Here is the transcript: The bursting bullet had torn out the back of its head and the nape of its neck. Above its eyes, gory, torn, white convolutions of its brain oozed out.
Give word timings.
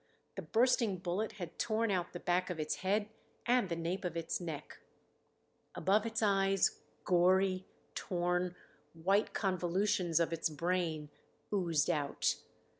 The 0.35 0.41
bursting 0.41 0.97
bullet 0.97 1.33
had 1.33 1.59
torn 1.59 1.91
out 1.91 2.11
the 2.11 2.19
back 2.19 2.49
of 2.49 2.59
its 2.59 2.77
head 2.77 3.09
and 3.45 3.69
the 3.69 3.75
nape 3.75 4.03
of 4.03 4.17
its 4.17 4.41
neck. 4.41 4.79
Above 5.75 6.07
its 6.07 6.23
eyes, 6.23 6.79
gory, 7.03 7.67
torn, 7.93 8.55
white 8.93 9.35
convolutions 9.35 10.19
of 10.19 10.33
its 10.33 10.49
brain 10.49 11.11
oozed 11.53 11.87
out. 11.91 12.33